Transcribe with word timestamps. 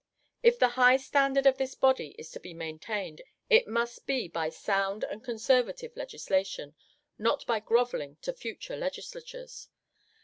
If 0.41 0.57
the 0.57 0.69
high 0.69 0.97
standard 0.97 1.45
of 1.45 1.59
this 1.59 1.75
body 1.75 2.15
is 2.17 2.31
to 2.31 2.39
be 2.39 2.55
maintained, 2.55 3.21
it 3.51 3.67
must 3.67 4.07
be 4.07 4.27
by 4.27 4.49
sound 4.49 5.03
and 5.03 5.23
conservative 5.23 5.95
legislation, 5.95 6.73
not 7.19 7.45
by 7.45 7.59
grovelling 7.59 8.17
to 8.23 8.33
future 8.33 8.75
legislatures." 8.75 9.67